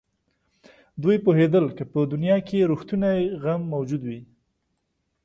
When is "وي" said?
4.05-4.21